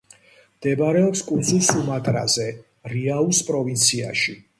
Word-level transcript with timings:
მდებარეობს 0.59 1.21
კუნძულ 1.27 1.61
სუმატრაზე, 1.67 2.47
რიაუს 2.95 3.43
პროვინციაში. 3.51 4.35